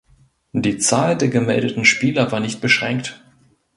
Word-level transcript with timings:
Die 0.53 0.79
Zahl 0.79 1.15
der 1.15 1.27
gemeldeten 1.27 1.85
Spieler 1.85 2.31
war 2.31 2.39
nicht 2.39 2.59
beschränkt. 2.59 3.21